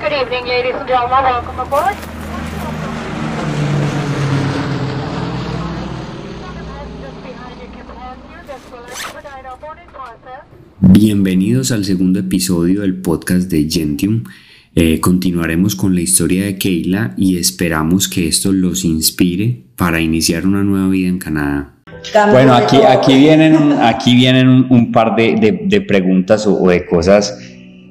[0.00, 1.24] Good evening, ladies and gentlemen.
[1.24, 1.96] Welcome aboard.
[10.80, 14.24] Bienvenidos al segundo episodio del podcast de Gentium.
[14.74, 20.46] Eh, continuaremos con la historia de Keila y esperamos que esto los inspire para iniciar
[20.46, 21.74] una nueva vida en Canadá.
[22.32, 27.38] Bueno, aquí, aquí vienen, aquí vienen un, par de, preguntas o, de cosas.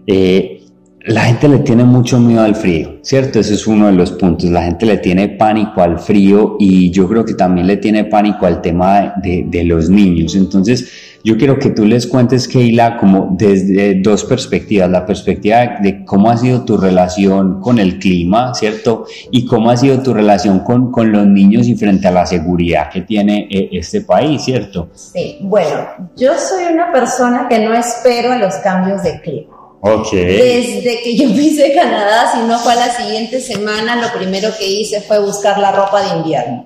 [0.06, 0.63] Eh,
[1.06, 3.40] la gente le tiene mucho miedo al frío, ¿cierto?
[3.40, 4.50] Ese es uno de los puntos.
[4.50, 8.46] La gente le tiene pánico al frío y yo creo que también le tiene pánico
[8.46, 10.34] al tema de, de los niños.
[10.36, 16.06] Entonces, yo quiero que tú les cuentes, Keila, como desde dos perspectivas, la perspectiva de
[16.06, 19.06] cómo ha sido tu relación con el clima, ¿cierto?
[19.30, 22.90] Y cómo ha sido tu relación con, con los niños y frente a la seguridad
[22.90, 24.90] que tiene eh, este país, ¿cierto?
[24.94, 29.63] Sí, bueno, yo soy una persona que no espero a los cambios de clima.
[29.86, 30.26] Okay.
[30.26, 34.66] Desde que yo pise Canadá, si no fue a la siguiente semana, lo primero que
[34.66, 36.66] hice fue buscar la ropa de invierno.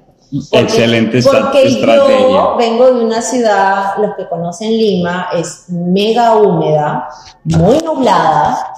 [0.52, 7.10] Excelente porque yo vengo de una ciudad, los que conocen Lima, es mega húmeda,
[7.45, 8.72] muy nublada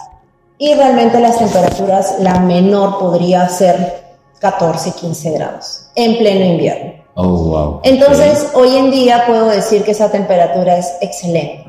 [0.57, 4.03] y realmente las temperaturas, la menor podría ser
[4.39, 6.93] 14, 15 grados en pleno invierno.
[7.15, 7.81] Oh, wow.
[7.83, 11.65] Entonces, hoy en día puedo decir que esa temperatura es excelente,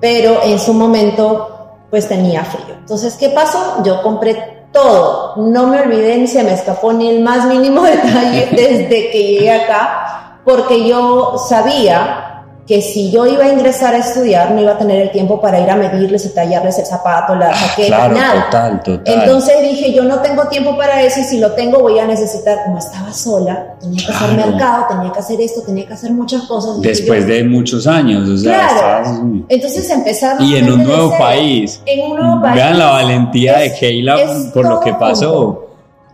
[0.00, 1.53] pero en su momento
[1.94, 2.74] pues tenía frío.
[2.76, 3.80] Entonces, ¿qué pasó?
[3.84, 5.36] Yo compré todo.
[5.36, 9.52] No me olvidé ni se me escapó ni el más mínimo detalle desde que llegué
[9.52, 12.23] acá, porque yo sabía
[12.66, 15.60] que si yo iba a ingresar a estudiar no iba a tener el tiempo para
[15.60, 18.44] ir a medirles y tallarles el zapato, la jaqueta, nada.
[18.46, 19.14] Total, total.
[19.20, 22.64] Entonces dije, yo no tengo tiempo para eso y si lo tengo voy a necesitar,
[22.64, 26.42] como estaba sola, tenía que hacer mercado, tenía que hacer esto, tenía que hacer muchas
[26.44, 26.80] cosas.
[26.80, 29.44] Después de muchos años, o sea, claro.
[29.48, 31.82] Entonces empezaron Y en un nuevo país.
[31.84, 32.54] En un nuevo país.
[32.54, 34.16] Vean la valentía de Keila
[34.54, 35.68] por lo que pasó.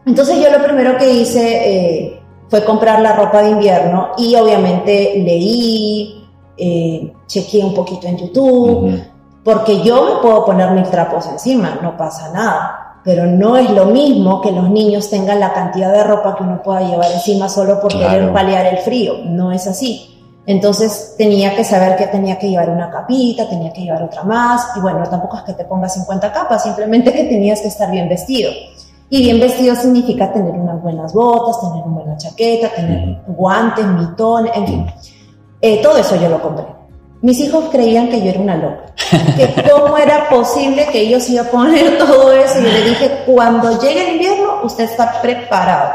[0.07, 5.23] Entonces yo lo primero que hice eh, fue comprar la ropa de invierno y obviamente
[5.25, 6.29] leí,
[6.61, 9.03] eh, chequeé un poquito en YouTube,
[9.43, 13.87] porque yo me puedo poner mil trapos encima, no pasa nada, pero no es lo
[13.87, 17.81] mismo que los niños tengan la cantidad de ropa que uno pueda llevar encima solo
[17.81, 20.07] por querer paliar el frío, no es así.
[20.47, 24.69] Entonces tenía que saber que tenía que llevar una capita, tenía que llevar otra más,
[24.77, 28.09] y bueno, tampoco es que te pongas 50 capas, simplemente que tenías que estar bien
[28.09, 28.51] vestido.
[29.09, 34.53] Y bien vestido significa tener unas buenas botas, tener una buena chaqueta, tener guantes, mitones,
[34.57, 34.87] en fin.
[35.63, 36.67] Eh, todo eso yo lo compré.
[37.23, 38.95] Mis hijos creían que yo era una loca,
[39.37, 42.59] que cómo era posible que ellos iban a poner todo eso.
[42.61, 45.91] Y le dije, cuando llegue el invierno, usted está preparado.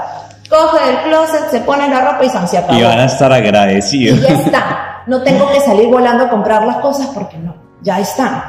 [0.49, 2.77] Coge el closet, se pone la ropa y se acabó.
[2.77, 4.19] Y van a estar agradecidos.
[4.19, 5.03] Y ya está.
[5.07, 8.43] No tengo que salir volando a comprar las cosas porque no, ya están.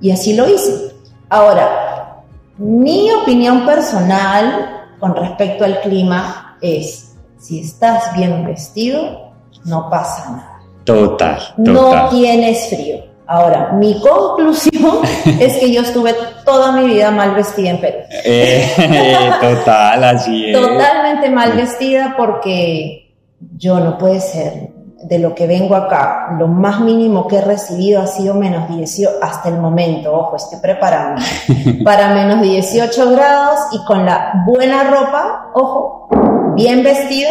[0.00, 0.92] Y así lo hice.
[1.30, 2.22] Ahora,
[2.58, 9.32] mi opinión personal con respecto al clima es, si estás bien vestido,
[9.64, 10.47] no pasa nada.
[10.88, 13.04] Total, No tienes frío.
[13.26, 15.00] Ahora, mi conclusión
[15.38, 16.14] es que yo estuve
[16.46, 17.98] toda mi vida mal vestida en Perú.
[18.24, 20.58] Eh, total, así es.
[20.58, 23.14] Totalmente mal vestida porque
[23.58, 24.70] yo no puede ser
[25.02, 26.36] de lo que vengo acá.
[26.38, 30.10] Lo más mínimo que he recibido ha sido menos 18 hasta el momento.
[30.10, 31.20] Ojo, estoy preparando
[31.84, 36.08] para menos 18 grados y con la buena ropa, ojo,
[36.54, 37.30] bien vestido,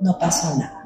[0.00, 0.81] no pasó nada.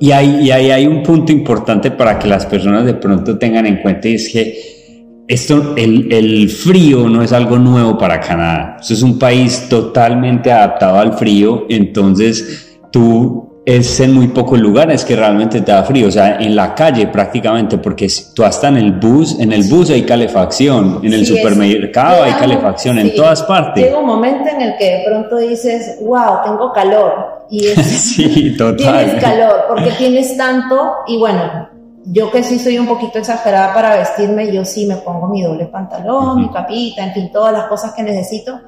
[0.00, 3.76] Y ahí, ahí hay un punto importante para que las personas de pronto tengan en
[3.76, 8.78] cuenta y es que esto, el, el, frío no es algo nuevo para Canadá.
[8.80, 15.04] Esto es un país totalmente adaptado al frío, entonces tú es en muy pocos lugares
[15.04, 18.78] que realmente te da frío, o sea, en la calle prácticamente, porque tú hasta en
[18.78, 23.84] el bus, en el bus hay calefacción, en el supermercado hay calefacción, en todas partes.
[23.84, 28.76] Llega un momento en el que de pronto dices, wow, tengo calor, y sí, total.
[28.76, 31.68] tienes calor, porque tienes tanto, y bueno,
[32.06, 35.66] yo que sí soy un poquito exagerada para vestirme, yo sí me pongo mi doble
[35.66, 38.58] pantalón, mi capita, en fin, todas las cosas que necesito,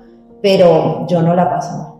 [0.42, 1.91] pero yo no la paso mal.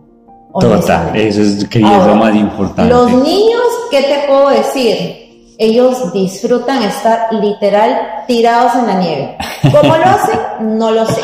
[0.59, 2.93] Total, eso es, que lo más importante.
[2.93, 5.53] Los niños, ¿qué te puedo decir?
[5.57, 9.37] Ellos disfrutan estar literal tirados en la nieve.
[9.63, 10.39] ¿Cómo lo hacen?
[10.77, 11.21] No lo sé.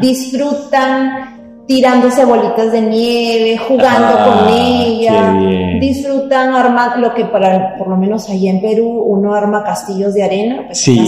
[0.00, 1.32] Disfrutan
[1.66, 7.96] tirándose bolitas de nieve, jugando ah, con ella, disfrutan armar lo que para por lo
[7.96, 10.98] menos allá en Perú uno arma castillos de arena, pues sí,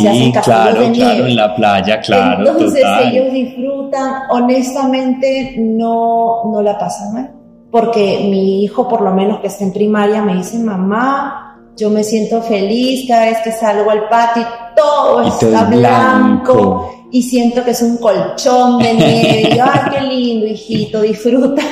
[0.43, 2.49] claro, claro, en la playa, claro.
[2.49, 7.31] Entonces ellos disfrutan, honestamente no, no la pasan mal,
[7.75, 12.05] porque mi hijo por lo menos que está en primaria me dice, mamá, yo me
[12.05, 17.83] siento feliz cada vez que salgo al patio, todo está blanco y siento que es
[17.83, 19.57] un colchón de nieve.
[19.57, 21.63] Y, Ay, qué lindo, hijito, disfruta.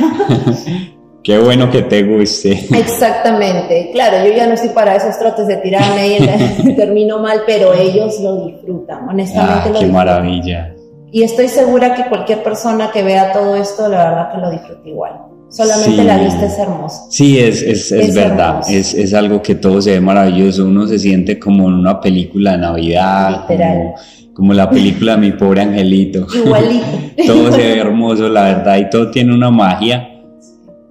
[1.22, 2.50] Qué bueno que te guste.
[2.76, 3.90] Exactamente.
[3.93, 8.19] Claro, yo ya no estoy para esos trotes de tirarme y termino mal, pero ellos
[8.19, 9.93] lo disfrutan, honestamente ah, lo qué disfrutan.
[9.93, 10.75] maravilla.
[11.12, 14.88] Y estoy segura que cualquier persona que vea todo esto, la verdad que lo disfruta
[14.88, 15.31] igual.
[15.52, 16.02] Solamente Sí.
[16.06, 17.02] la vista es hermosa.
[17.10, 20.87] Sí, es, es, es Es verdad, es, es algo que todo se ve maravilloso, uno
[20.87, 23.76] se siente como en una película de Navidad, Literal.
[23.76, 23.94] como,
[24.34, 26.26] como la película Mi pobre angelito.
[26.34, 26.84] Igualito.
[27.26, 30.08] todo se ve hermoso, la verdad, y todo tiene una magia.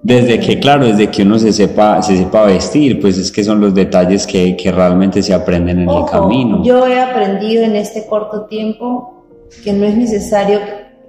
[0.04, 3.60] Desde que, claro, desde que uno se sepa, se sepa vestir, pues es que son
[3.60, 6.62] los detalles que, que realmente se aprenden en el camino.
[6.64, 9.24] Yo he aprendido en este corto tiempo
[9.62, 10.58] que no es necesario,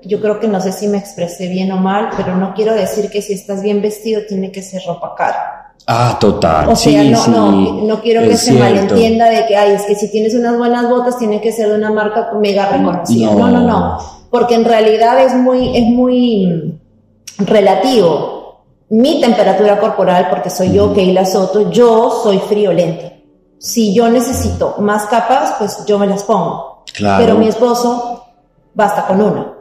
[0.06, 3.10] yo creo que no sé si me expresé bien o mal, pero no quiero decir
[3.10, 5.74] que si estás bien vestido tiene que ser ropa cara.
[5.86, 6.70] Ah, total.
[6.70, 7.52] O sea, sí, no, sí, no,
[7.84, 8.64] no quiero que se cierto.
[8.64, 11.76] malentienda de que, ay, es que si tienes unas buenas botas tiene que ser de
[11.76, 13.32] una marca mega reconocida.
[13.32, 13.40] No.
[13.40, 13.98] No, no, no,
[14.30, 18.64] porque en realidad es muy, es muy mm, relativo.
[18.90, 23.12] Mi temperatura corporal, porque soy yo, Keila Soto, yo soy friolenta.
[23.58, 26.84] Si yo necesito más capas, pues yo me las pongo.
[26.94, 27.26] Claro.
[27.26, 28.26] Pero mi esposo
[28.74, 29.53] basta con una.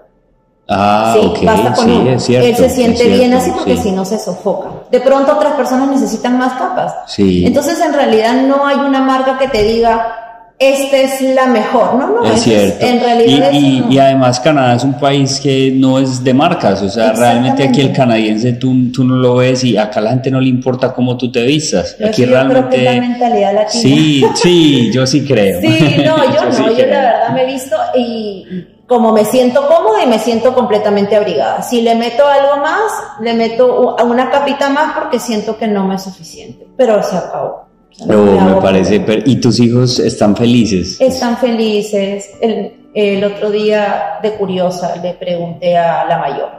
[0.68, 2.48] Ah, sí, basta con sí, es cierto.
[2.48, 3.82] Él se siente cierto, bien así porque sí.
[3.84, 4.68] si no se sofoca.
[4.90, 6.94] De pronto otras personas necesitan más capas.
[7.06, 7.44] Sí.
[7.44, 10.18] Entonces en realidad no hay una marca que te diga
[10.58, 11.94] esta es la mejor.
[11.94, 12.86] No, no, es cierto.
[12.86, 13.90] en realidad y, no.
[13.90, 17.80] y además Canadá es un país que no es de marcas, o sea, realmente aquí
[17.80, 20.92] el canadiense tú, tú no lo ves y acá a la gente no le importa
[20.92, 21.96] cómo tú te vistas.
[21.98, 23.08] Yo Aquí sí, yo creo que es la realmente...
[23.08, 23.82] mentalidad latina.
[23.82, 25.60] Sí, sí, yo sí creo.
[25.60, 26.90] Sí, no, yo, no, sí yo creo.
[26.90, 28.46] la verdad me he visto y
[28.92, 31.62] como me siento cómoda y me siento completamente abrigada.
[31.62, 35.94] Si le meto algo más, le meto una capita más porque siento que no me
[35.94, 37.64] es suficiente, pero se acabó.
[37.90, 39.00] O sea, no me parece...
[39.00, 41.00] per- ¿Y tus hijos están felices?
[41.00, 42.30] Están felices.
[42.40, 46.50] El, el otro día de curiosa le pregunté a la mayor,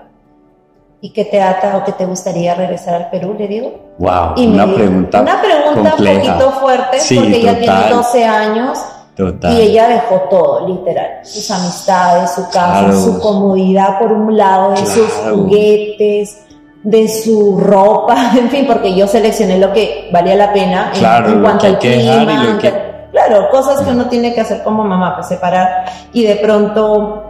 [1.01, 3.35] ¿y qué te ata o qué te gustaría regresar al Perú?
[3.37, 3.93] Le digo.
[3.99, 7.79] Wow, Y una dijo- pregunta Una pregunta un poquito fuerte Sí, porque ella total.
[7.83, 8.79] tiene 12 años
[9.15, 9.53] Total.
[9.53, 11.07] y ella dejó todo, literal.
[11.23, 12.99] Sus amistades, su casa, Claro.
[12.99, 16.39] su comodidad por un lado, de sus juguetes,
[16.83, 21.29] de su ropa, en fin, porque yo seleccioné lo que valía la pena en- Claro,
[21.29, 22.43] en, cuanto al y clima.
[22.43, 25.85] lo que- Claro, cosas que uno tiene que hacer como mamá, pues separar.
[26.13, 27.23] Y de pronto,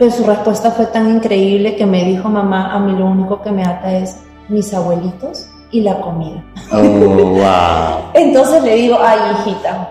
[0.00, 3.52] pues su respuesta fue tan increíble que me dijo, mamá, a mí lo único que
[3.52, 4.18] me ata es
[4.48, 6.42] mis abuelitos y la comida.
[6.72, 8.10] Oh, wow.
[8.14, 9.88] Entonces le digo, ay, hijita,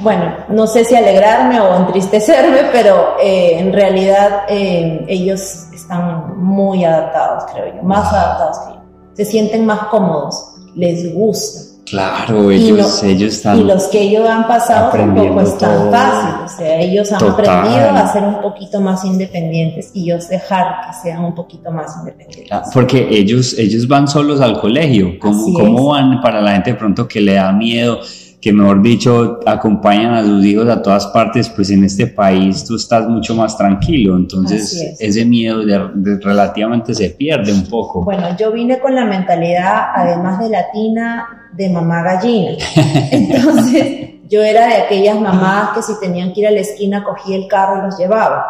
[0.00, 6.84] bueno, no sé si alegrarme o entristecerme, pero eh, en realidad eh, ellos están muy
[6.84, 8.80] adaptados, creo yo, más adaptados que yo.
[9.14, 11.68] Se sienten más cómodos, les gusta.
[11.84, 13.58] Claro, ellos, lo- ellos están...
[13.58, 17.44] Y los que ellos han pasado tampoco es tan fácil, o sea, ellos han Total.
[17.58, 21.94] aprendido a ser un poquito más independientes y yo dejar que sean un poquito más
[21.98, 22.50] independientes.
[22.50, 25.18] Ah, Porque ellos, ellos van solos al colegio.
[25.20, 27.98] ¿Cómo, cómo van para la gente de pronto que le da miedo?
[28.42, 32.74] Que mejor dicho, acompañan a sus hijos a todas partes, pues en este país tú
[32.74, 34.16] estás mucho más tranquilo.
[34.16, 35.00] Entonces es.
[35.00, 38.02] ese miedo de- de- relativamente se pierde un poco.
[38.04, 42.56] Bueno, yo vine con la mentalidad, además de latina, de mamá gallina.
[43.12, 47.36] Entonces, yo era de aquellas mamás que si tenían que ir a la esquina, cogía
[47.36, 48.44] el carro y los llevaba.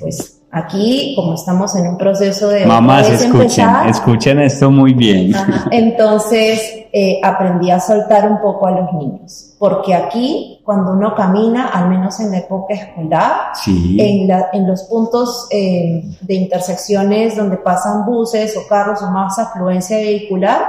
[0.00, 2.64] Pues aquí, como estamos en un proceso de...
[2.64, 3.34] Mamás, escuchen,
[3.66, 5.34] empezar, escuchen esto muy bien.
[5.34, 5.66] Ajá.
[5.70, 6.60] Entonces
[6.92, 11.88] eh, aprendí a soltar un poco a los niños, porque aquí cuando uno camina, al
[11.88, 13.32] menos en la época escolar,
[13.62, 13.96] Sí.
[14.00, 19.38] en, la- en los puntos eh, de intersecciones donde pasan buses o carros o más
[19.38, 20.62] afluencia vehicular,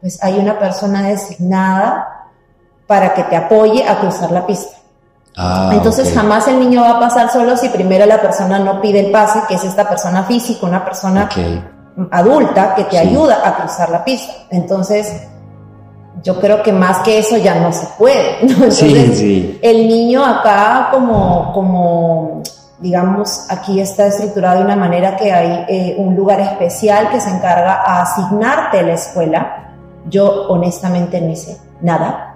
[0.00, 2.28] pues hay una persona designada
[2.86, 4.76] para que te apoye a cruzar la pista.
[5.36, 9.00] Ah, Entonces jamás el niño va a pasar solo si primero la persona no pide
[9.00, 11.28] el pase, que es esta persona física, una persona
[12.10, 12.96] adulta que te Sí.
[12.98, 14.32] ayuda a cruzar la pista.
[14.50, 15.10] Entonces,
[16.22, 18.38] yo creo que más que eso ya no se puede.
[18.42, 18.48] ¿no?
[18.54, 19.58] Entonces, Sí, sí.
[19.62, 22.42] el niño acá como, como,
[22.78, 27.30] digamos, aquí está estructurado de una manera que hay eh, un lugar especial que se
[27.30, 29.56] encarga a asignarte a la escuela.
[30.08, 32.31] Yo honestamente no hice nada.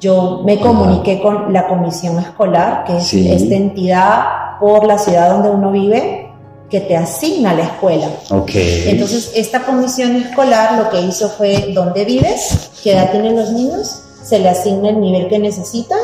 [0.00, 3.30] Yo me comuniqué con la comisión escolar, que es Sí.
[3.30, 4.24] esta entidad
[4.58, 6.32] por la ciudad donde uno vive,
[6.70, 8.06] que te asigna la escuela.
[8.86, 14.02] Entonces, esta comisión escolar lo que hizo fue dónde vives, qué edad tienen los niños,
[14.22, 15.98] se le asigna el nivel que necesitan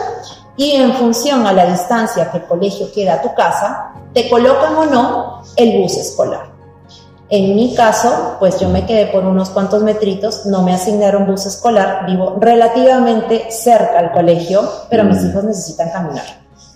[0.57, 4.75] y en función a la distancia que el colegio queda a tu casa, te colocan
[4.77, 6.56] o no el bus escolar.
[7.29, 11.45] En mi caso, pues yo me quedé por unos cuantos metritos, no me asignaron bus
[11.47, 15.31] escolar, vivo relativamente cerca al colegio, pero mis Mm.
[15.31, 16.25] hijos necesitan caminar.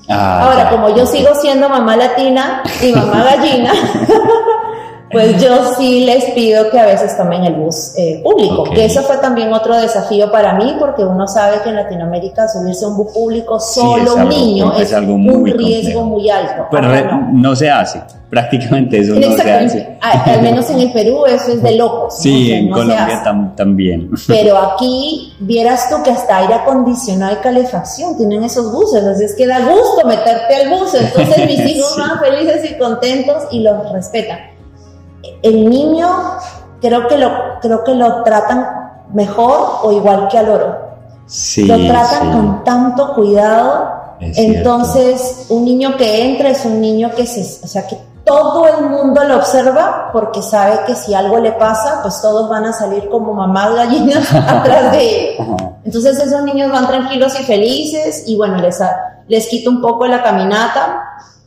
[0.09, 0.71] Ah, Ahora, ya.
[0.71, 3.73] como yo sigo siendo mamá latina y mamá gallina,
[5.11, 9.03] pues yo sí les pido que a veces tomen el bus eh, público, que eso
[9.03, 12.97] fue también otro desafío para mí, porque uno sabe que en Latinoamérica subirse a un
[12.97, 16.05] bus público Sí, solo un niño es es, algo un muy riesgo complejo.
[16.05, 16.67] muy alto.
[16.71, 17.29] Pero no.
[17.33, 18.01] no se hace,
[18.31, 19.99] prácticamente eso no se hace.
[20.01, 22.19] A- Al menos en el Perú eso es de locos.
[22.19, 24.11] Sí, en no Colombia tam- también.
[24.29, 29.35] Pero aquí vieras tú que hasta aire acondicionado y calefacción tienen esos buses, así es
[29.35, 30.95] que da gusto meterte al bus.
[30.95, 32.01] Entonces mis hijos Sí.
[32.01, 34.39] van felices y contentos y los respetan.
[35.43, 36.09] El niño
[36.81, 38.67] creo que lo, creo que lo tratan
[39.13, 40.79] mejor o igual que al oro.
[41.27, 42.31] Sí, lo tratan sí.
[42.33, 44.17] con tanto cuidado.
[44.21, 44.59] Es cierto.
[44.59, 48.89] Entonces, un niño que entra es un niño que se, o sea, que todo el
[48.89, 53.09] mundo lo observa porque sabe que si algo le pasa, pues todos van a salir
[53.09, 55.47] como mamás gallinas atrás de él.
[55.85, 58.79] Entonces esos niños van tranquilos y felices y bueno, les,
[59.29, 61.03] les quito un poco la caminata.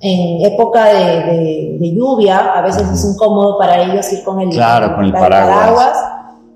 [0.06, 4.50] En época de, de- de lluvia, a veces es incómodo para ellos ir con el,
[4.50, 5.98] Claro, con el la- paraguas.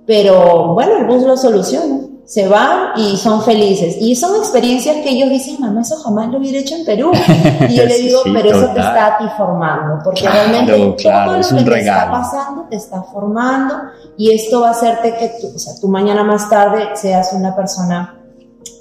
[0.06, 2.00] pero bueno, el bus lo soluciona.
[2.26, 3.96] Se van y son felices.
[4.02, 7.12] Y son experiencias que ellos dicen, mamá, eso jamás lo hubiera hecho en Perú.
[7.70, 8.84] Y yo le digo, Sí, pero eso te total.
[8.86, 12.00] está a ti formando, porque Claro, realmente claro, todo lo es que un te regalo.
[12.02, 13.76] está pasando te está formando
[14.18, 17.56] y esto va a hacerte que tú, o sea, tú mañana más tarde seas una
[17.56, 18.14] persona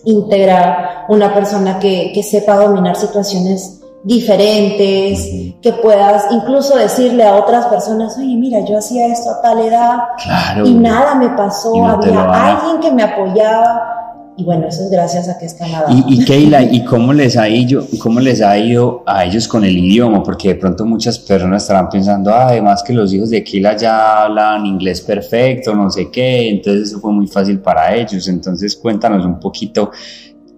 [0.04, 5.28] íntegra, una persona que, que sepa dominar situaciones diferentes,
[5.60, 9.98] que puedas incluso decirle a otras personas, oye, mira, yo hacía esto a tal edad
[10.22, 10.66] Claro.
[10.66, 13.96] y nada me pasó, no había alguien que me apoyaba
[14.38, 15.86] y bueno, eso es gracias a que es Canadá.
[15.88, 19.64] Y, y Keila, ¿y cómo les, ha ido, cómo les ha ido a ellos con
[19.64, 20.22] el idioma?
[20.22, 24.24] Porque de pronto muchas personas estarán pensando, ah, además que los hijos de Keila ya
[24.24, 28.28] hablan inglés perfecto, no sé qué, entonces eso fue muy fácil para ellos.
[28.28, 29.90] Entonces cuéntanos un poquito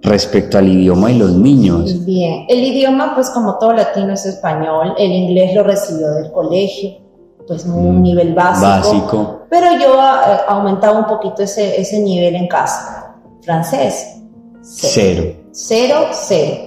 [0.03, 2.05] respecto al idioma y los niños.
[2.05, 6.91] Bien, el idioma, pues como todo latino es español, el inglés lo recibió del colegio,
[7.47, 9.41] pues un Mm, nivel básico, Básico.
[9.51, 13.15] pero yo eh, aumentaba un poquito ese, ese nivel en casa.
[13.43, 14.17] Francés,
[14.63, 14.93] cero.
[14.93, 15.35] Cero.
[15.53, 16.65] Cero, cero.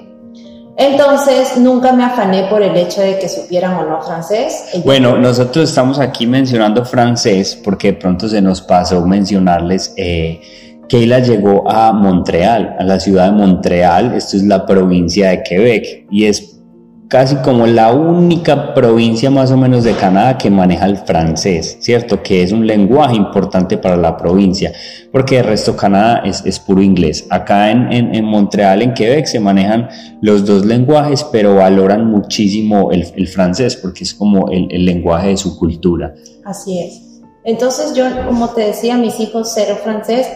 [0.77, 4.69] Entonces, nunca me afané por el hecho de que supieran o no francés.
[4.73, 9.93] Ellos- Bueno, nosotros estamos aquí mencionando francés porque de pronto se nos pasó mencionarles.
[9.97, 10.41] Eh,
[10.91, 16.05] Keila llegó a Montreal, a la ciudad de Montreal, esto es la provincia de Quebec
[16.11, 16.59] y es
[17.07, 22.21] casi como la única provincia más o menos de Canadá que maneja el francés, ¿cierto?
[22.21, 24.73] Que es un lenguaje importante para la provincia,
[25.13, 27.25] porque el resto Canadá es, es puro inglés.
[27.29, 29.87] Acá en, en, en Montreal, en Quebec, se manejan
[30.21, 35.29] los dos lenguajes, pero valoran muchísimo el, el francés porque es como el, el lenguaje
[35.29, 36.13] de su cultura.
[36.43, 37.21] Así es.
[37.45, 40.27] Entonces yo, como te decía, mis hijos cero francés,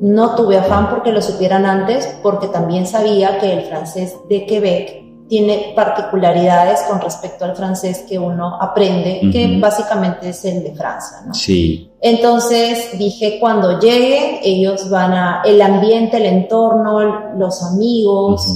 [0.00, 5.06] no tuve afán porque lo supieran antes, porque también sabía que el francés de Quebec
[5.28, 11.18] tiene particularidades con respecto al francés que uno aprende, que básicamente es el de Francia,
[11.26, 11.34] ¿no?
[11.34, 18.46] Sí, Entonces dije, cuando lleguen, ellos van a, el ambiente, el entorno, los amigos,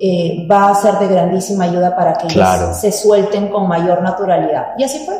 [0.00, 2.64] eh, va a ser de grandísima ayuda para que Claro.
[2.64, 4.68] ellos se suelten con mayor naturalidad.
[4.76, 5.14] Y así fue.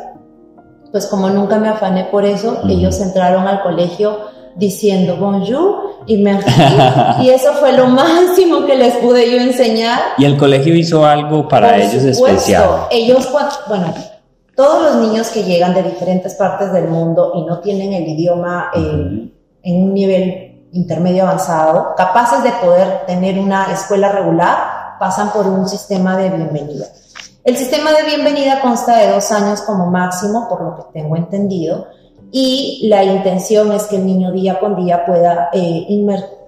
[0.91, 4.17] Pues como nunca me afané por eso, ellos entraron al colegio
[4.59, 6.49] diciendo bonjour y merci,
[7.21, 9.99] y eso fue lo máximo que les pude yo enseñar.
[10.17, 12.69] y el colegio hizo algo para Por ellos supuesto, especial.
[12.91, 13.29] Ellos,
[13.67, 13.93] bueno,
[14.55, 18.71] todos los niños que llegan de diferentes partes del mundo y no tienen el idioma
[18.75, 19.29] eh, Ujú.
[19.63, 25.67] en un nivel intermedio avanzado, capaces de poder tener una escuela regular, pasan por un
[25.67, 26.85] sistema de bienvenida.
[27.43, 31.87] El sistema de bienvenida consta de dos años como máximo, por lo que tengo entendido,
[32.31, 35.85] y la intención es que el niño día con día pueda eh,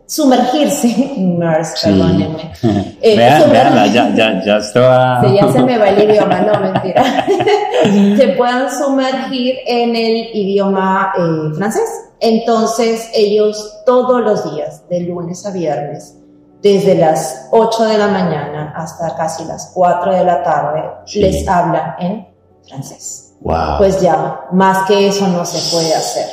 [0.06, 1.90] sumergirse, immerse, Sí.
[1.90, 2.52] perdónenme,
[3.02, 5.22] Eh, Vean, veanla, ya, ya, ya estaba.
[5.22, 7.04] Sí, ya se me va el idioma, no, mentira.
[8.18, 11.90] se puedan sumergir en el idioma eh, francés.
[12.20, 16.16] Entonces, ellos todos los días, de lunes a viernes,
[16.62, 21.20] desde las 8 de la mañana hasta casi las 4 de la tarde, Sí.
[21.22, 22.28] les hablan en
[22.68, 23.31] francés.
[23.42, 23.78] Wow.
[23.80, 26.26] Pues ya, más que eso no se puede hacer.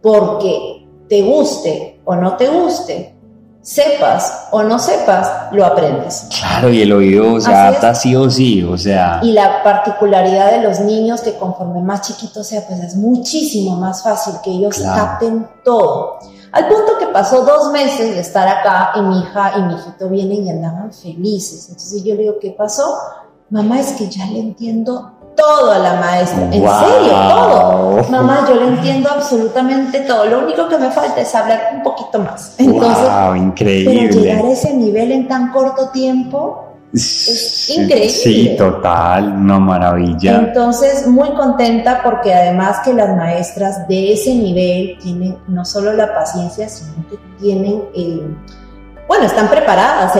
[0.00, 3.14] Porque te guste o no te guste,
[3.60, 6.26] sepas o no sepas, lo aprendes.
[6.38, 9.20] claro, y el oído se adapta sí o sí, o sea.
[9.22, 14.02] Y la particularidad de los niños que conforme más chiquitos sea, pues es muchísimo más
[14.02, 14.96] fácil que ellos Claro.
[15.04, 16.18] capten todo.
[16.52, 20.08] Al punto que pasó dos meses de estar acá y mi hija y mi hijito
[20.08, 21.66] vienen y andaban felices.
[21.68, 22.94] Entonces yo le digo, ¿qué pasó?
[23.48, 26.42] Mamá, es que ya le entiendo todo a la maestra.
[26.52, 26.80] En Wow.
[26.80, 28.04] serio, todo.
[28.10, 30.24] Mamá, yo le entiendo absolutamente todo.
[30.26, 32.54] Lo único que me falta es hablar un poquito más.
[32.58, 34.08] Entonces, wow, pero increíble.
[34.08, 38.10] llegar a ese nivel en tan corto tiempo Es increíble.
[38.10, 40.36] Sí, total, una maravilla.
[40.40, 46.14] Entonces, muy contenta porque además que las maestras de ese nivel tienen no solo la
[46.14, 48.36] paciencia, sino que tienen el
[49.08, 50.14] bueno, están preparadas,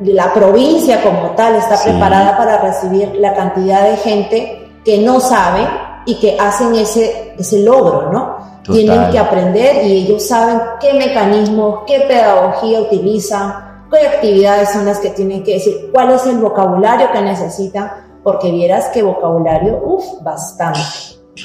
[0.00, 5.66] la provincia como tal está preparada para recibir la cantidad de gente que no sabe
[6.06, 8.36] y que hacen ese, ese logro, ¿no?
[8.62, 14.98] Tienen que aprender y ellos saben qué mecanismos, qué pedagogía utilizan, qué actividades son las
[14.98, 17.92] que tienen que decir, cuál es el vocabulario que necesitan,
[18.24, 20.80] porque vieras que vocabulario, uff, bastante,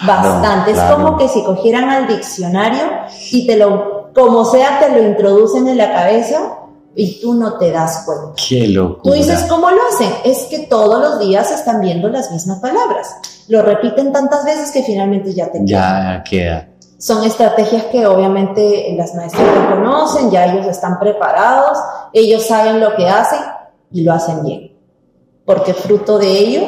[0.06, 0.72] bastante.
[0.72, 2.82] Es como que si cogieran al diccionario
[3.32, 6.58] y te lo, como sea, te lo introducen en la cabeza
[6.96, 8.34] y tú no te das cuenta.
[8.36, 9.02] Qué locura.
[9.04, 10.12] Tú dices, ¿cómo lo hacen?
[10.26, 13.16] Es que todos los días están viendo las mismas palabras.
[13.48, 16.68] Lo repiten tantas veces que finalmente ya te Ya queda.
[16.98, 21.78] Son estrategias que obviamente las maestras lo conocen, ya ellos están preparados,
[22.14, 23.40] ellos saben lo que hacen
[23.92, 24.72] y lo hacen bien.
[25.44, 26.62] Porque fruto de ello,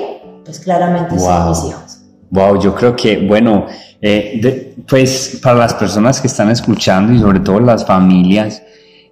[0.43, 1.99] pues claramente son mis hijos.
[2.31, 3.67] Wow, yo creo que, bueno,
[4.01, 8.63] eh, pues para las personas que están escuchando y sobre todo las familias,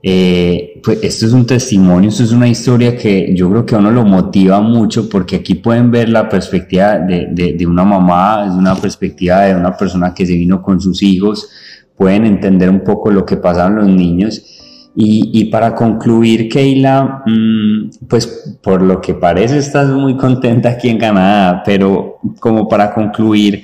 [0.03, 3.77] eh, pues esto es un testimonio, esto es una historia que yo creo que a
[3.77, 8.53] uno lo motiva mucho porque aquí pueden ver la perspectiva de, de, una mamá, es
[8.53, 11.47] una perspectiva de una persona que se vino con sus hijos,
[11.95, 14.43] pueden entender un poco lo que pasaron los niños.
[14.93, 20.89] Y, y para concluir, Keila, mm, pues por lo que parece estás muy contenta aquí
[20.89, 23.63] en Canadá, pero como para concluir,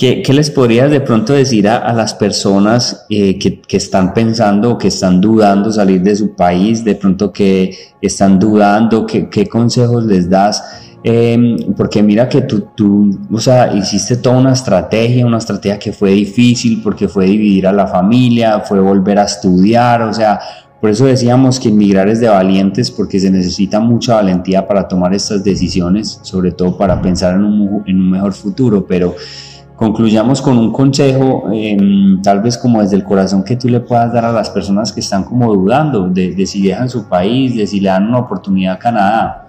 [0.00, 4.88] ¿Qué, les podrías de pronto decir a, las personas eh, que, están pensando o que
[4.88, 10.64] están dudando salir de su país, de pronto que están dudando, qué, consejos les das?
[11.04, 16.12] Em, porque mira que tú, o sea, hiciste toda una estrategia, una estrategia que fue
[16.12, 20.40] difícil porque fue dividir a la familia, fue volver a estudiar, o sea,
[20.80, 25.12] por eso decíamos que emigrar es de valientes porque se necesita mucha valentía para tomar
[25.12, 29.14] estas decisiones, sobre todo para pensar en un, en un mejor futuro, pero
[29.80, 34.12] concluyamos con un consejo, em, tal vez como desde el corazón que tú le puedas
[34.12, 37.80] dar a las personas que están como dudando de, si dejan su país, de si
[37.80, 39.48] le dan una oportunidad a Canadá.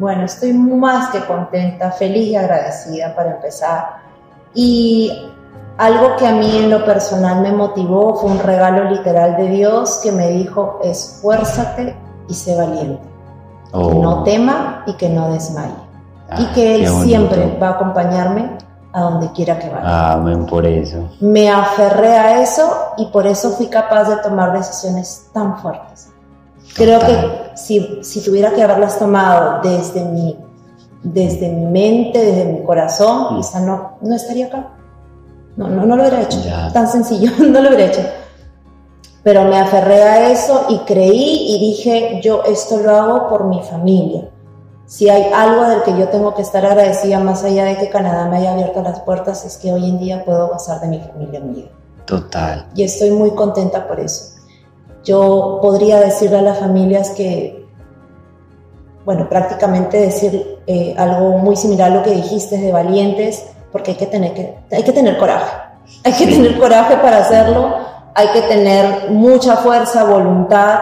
[0.00, 3.84] Bueno, estoy más que contenta, feliz y agradecida para empezar.
[4.54, 5.12] Y
[5.76, 10.00] algo que a mí en lo personal me motivó fue un regalo literal de Dios
[10.02, 11.94] que me dijo, esfuérzate
[12.26, 13.02] y sé valiente.
[13.72, 14.22] Que no oh.
[14.22, 15.74] tema y que no desmaye.
[16.38, 18.56] y ah, que Él siempre va a acompañarme
[18.96, 20.12] a donde quiera que vaya.
[20.12, 21.10] Amén por eso.
[21.20, 26.08] Me aferré a eso y por eso fui capaz de tomar decisiones tan fuertes.
[26.74, 30.34] Creo que si, si tuviera que haberlas tomado desde mi,
[31.02, 34.68] desde mi mente, desde mi corazón, quizá no, no estaría acá.
[35.58, 36.38] No, no, no lo hubiera hecho.
[36.72, 38.00] Tan sencillo, no lo hubiera hecho.
[39.22, 43.62] Pero me aferré a eso y creí y dije, yo esto lo hago por mi
[43.62, 44.30] familia
[44.86, 48.28] si hay algo del que yo tengo que estar agradecida, más allá de que Canadá
[48.28, 51.40] me haya abierto las puertas, es que hoy en día puedo gozar de mi familia
[51.40, 51.68] unida.
[52.04, 52.68] Total.
[52.74, 54.36] Y estoy muy contenta por eso.
[55.02, 57.66] Yo podría decirle a las familias que,
[59.04, 63.96] bueno, prácticamente decir eh, algo muy similar a lo que dijiste de valientes, porque hay
[63.96, 65.50] que tener, que, hay que tener coraje.
[66.04, 67.74] Hay que tener coraje para hacerlo,
[68.14, 70.78] hay que tener mucha fuerza, voluntad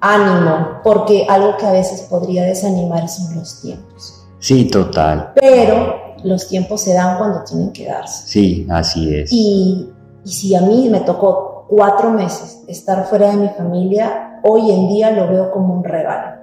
[0.00, 4.26] ánimo, porque algo que a veces podría desanimar son los tiempos.
[4.38, 5.32] Sí, total.
[5.34, 8.26] Pero los tiempos se dan cuando tienen que darse.
[8.26, 9.32] Sí, así es.
[9.32, 9.90] Y,
[10.24, 14.88] y si a mí me tocó cuatro meses estar fuera de mi familia, hoy en
[14.88, 16.40] día lo veo como un regalo,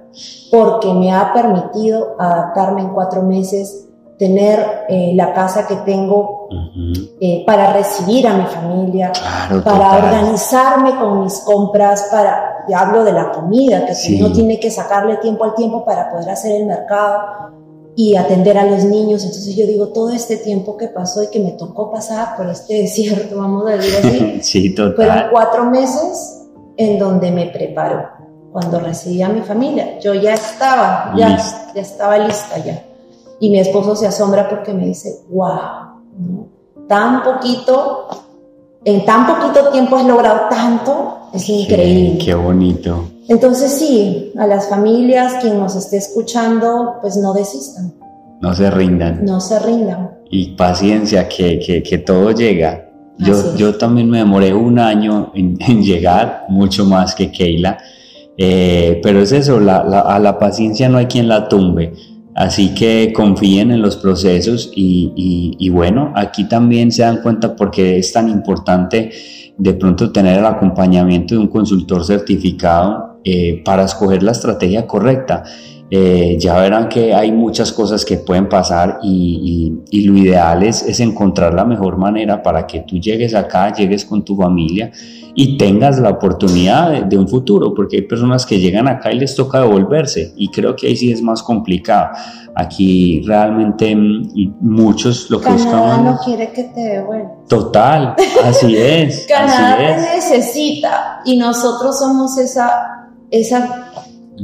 [0.50, 3.86] porque me ha permitido adaptarme en cuatro meses
[4.18, 6.48] tener eh, la casa que tengo
[7.20, 9.12] eh, para recibir a mi familia,
[9.62, 14.70] para organizarme con mis compras, para, y hablo de la comida, que uno tiene que
[14.70, 17.52] sacarle tiempo al tiempo para poder hacer el mercado
[17.94, 19.24] y atender a los niños.
[19.24, 22.74] Entonces yo digo, todo este tiempo que pasó y que me tocó pasar por este
[22.82, 23.94] desierto, vamos a decir
[24.38, 26.42] así, fueron cuatro meses
[26.76, 28.10] en donde me preparó.
[28.52, 31.36] Cuando recibí a mi familia, yo ya estaba, ya,
[31.74, 32.82] ya estaba lista ya.
[33.38, 36.00] Y mi esposo se asombra porque me dice, wow,
[36.88, 38.08] tan poquito,
[38.86, 42.18] en tan poquito tiempo has logrado tanto, es increíble.
[42.24, 43.08] Qué bonito.
[43.28, 47.92] Entonces sí, a las familias, quien nos esté escuchando, pues no desistan.
[48.40, 49.24] No se rindan.
[49.24, 50.12] No se rindan.
[50.30, 52.88] Y paciencia, que, que, que todo llega.
[53.18, 57.78] Yo, yo, también me demoré un año en, llegar, mucho más que Keila.
[58.38, 61.92] Eh, pero es eso, la, a la paciencia no hay quien la tumbe.
[62.36, 68.12] Así que confíen en los procesos y, bueno, aquí también se dan cuenta porque es
[68.12, 69.10] tan importante
[69.56, 75.44] de pronto tener el acompañamiento de un consultor certificado eh, para escoger la estrategia correcta.
[75.88, 80.82] Eh, ya verán que hay muchas cosas que pueden pasar y, y, lo ideal es,
[80.82, 84.90] es, encontrar la mejor manera para que tú llegues acá, llegues con tu familia
[85.36, 89.20] y tengas la oportunidad de, de, un futuro, porque hay personas que llegan acá y
[89.20, 92.16] les toca devolverse y creo que ahí sí es más complicado.
[92.56, 97.46] Aquí realmente mm, y muchos lo que Canadá no quiere que te devuelvas.
[97.48, 99.24] Total, así es.
[99.28, 103.85] Canadá te necesita y nosotros somos esa, esa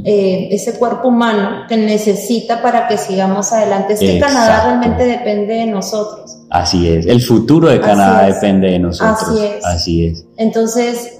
[0.03, 3.93] eh, ese cuerpo humano que necesita para que sigamos adelante.
[3.93, 6.37] Es que Canadá realmente depende de nosotros.
[6.49, 9.21] Así es, el futuro de Canadá depende de nosotros.
[9.21, 9.65] Así es.
[9.65, 10.25] Así es.
[10.37, 11.19] Entonces,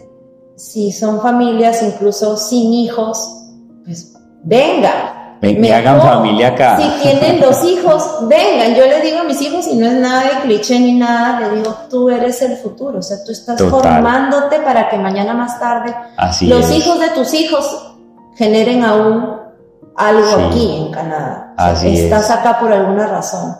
[0.55, 3.17] si son familias incluso sin hijos,
[3.85, 5.23] pues vengan.
[5.41, 6.77] Ven, hagan familia acá.
[6.77, 8.75] Si tienen dos hijos, vengan.
[8.75, 11.57] Yo le digo a mis hijos, y no es nada de cliché ni nada, le
[11.57, 12.99] digo, tú eres el futuro.
[12.99, 15.93] O sea, tú estás formándote para que mañana más tarde
[16.41, 17.92] los hijos de tus hijos
[18.35, 19.43] generen aún
[19.95, 21.55] algo aquí en Canadá.
[21.83, 23.55] estás acá por alguna razón.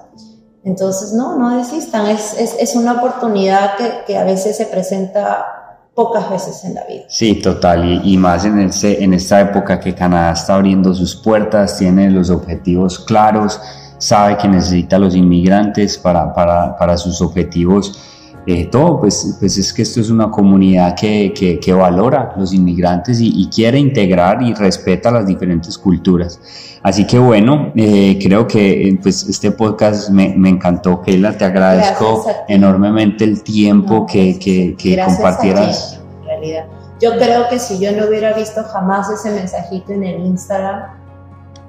[0.64, 2.08] Entonces, no, no desistan.
[2.08, 5.46] Es, es, es una oportunidad que, que, a veces se presenta
[5.94, 7.04] pocas veces en la vida.
[7.10, 7.86] Sí, total.
[7.86, 12.30] Y, y más en, en esta época que Canadá está abriendo sus puertas, tiene los
[12.30, 13.60] objetivos claros,
[13.98, 18.00] sabe que necesita a los inmigrantes para, para, para sus objetivos
[18.46, 23.20] eh, todo, pues, pues es que esto es una comunidad que, que, valora los inmigrantes
[23.22, 26.40] y, quiere integrar y respeta las diferentes culturas.
[26.82, 31.46] Así que bueno, eh, creo que eh, pues este podcast me, me encantó, Keila, te
[31.46, 36.02] agradezco enormemente el tiempo que, que, que compartieras.
[36.22, 36.66] en realidad.
[37.00, 40.84] Yo creo que si yo no hubiera visto jamás ese mensajito en el Instagram,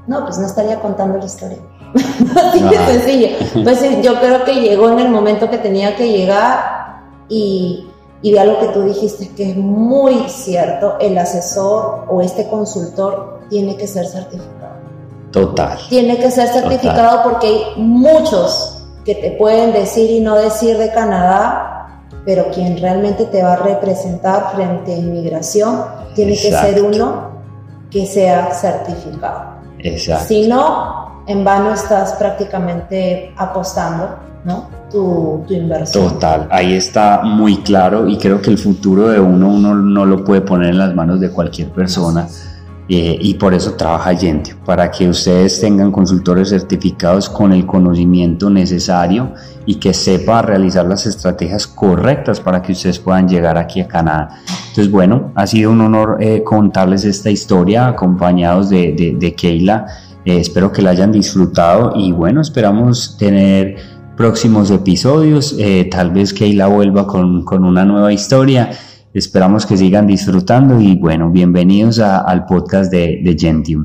[0.06, 1.58] no, pues no estaría contando la historia.
[2.36, 3.28] Así de sencillo.
[3.62, 7.86] Pues yo creo que llegó en el momento que tenía que llegar y,
[8.22, 13.40] y de algo que tú dijiste que es muy cierto, el asesor o este consultor
[13.48, 14.74] tiene que ser certificado.
[15.30, 15.78] Total.
[15.88, 20.90] Tiene que ser certificado porque hay muchos que te pueden decir y no decir de
[20.92, 27.30] Canadá, pero quien realmente te va a representar frente a inmigración tiene que ser uno
[27.90, 29.54] que sea certificado.
[29.80, 30.26] Exacto.
[30.28, 34.68] Si no, en vano estás prácticamente apostando, ¿no?
[34.90, 36.08] Tu, tu, inversión.
[36.08, 40.24] Total, ahí está muy claro y creo que el futuro de uno uno no lo
[40.24, 42.28] puede poner en las manos de cualquier persona.
[42.86, 48.50] Eh, y por eso trabaja Gentio, para que ustedes tengan consultores certificados con el conocimiento
[48.50, 49.32] necesario
[49.64, 54.42] y que sepa realizar las estrategias correctas para que ustedes puedan llegar aquí a Canadá.
[54.68, 59.86] Entonces, bueno, ha sido un honor eh, contarles esta historia acompañados de, de, de Keila.
[60.24, 63.76] Eh, espero que la hayan disfrutado y bueno, esperamos tener
[64.16, 65.54] próximos episodios.
[65.58, 68.70] Eh, tal vez Keila vuelva con, con, una nueva historia.
[69.12, 73.82] Esperamos que sigan disfrutando y bueno, bienvenidos al podcast de, de Gentium.